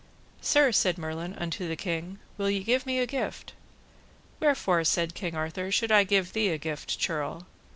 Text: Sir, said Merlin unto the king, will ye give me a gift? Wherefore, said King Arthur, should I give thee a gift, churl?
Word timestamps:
Sir, 0.41 0.71
said 0.71 0.97
Merlin 0.97 1.35
unto 1.35 1.67
the 1.67 1.75
king, 1.75 2.17
will 2.35 2.49
ye 2.49 2.63
give 2.63 2.87
me 2.87 2.97
a 2.97 3.05
gift? 3.05 3.53
Wherefore, 4.39 4.83
said 4.83 5.13
King 5.13 5.35
Arthur, 5.35 5.71
should 5.71 5.91
I 5.91 6.05
give 6.05 6.33
thee 6.33 6.49
a 6.49 6.57
gift, 6.57 6.97
churl? 6.97 7.45